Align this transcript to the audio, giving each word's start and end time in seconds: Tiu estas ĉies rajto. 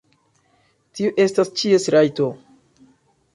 Tiu 0.99 1.11
estas 1.25 1.51
ĉies 1.61 1.87
rajto. 1.97 2.31